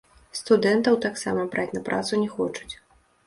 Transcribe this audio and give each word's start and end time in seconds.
Студэнтаў 0.37 0.95
таксама 1.05 1.45
браць 1.53 1.67
на 1.77 1.83
працу 1.89 2.13
не 2.23 2.29
хочуць. 2.39 2.71